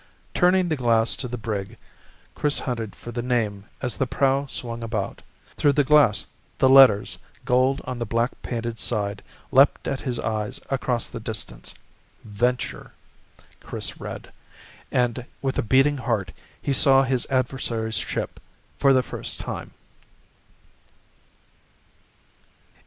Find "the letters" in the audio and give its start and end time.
6.57-7.19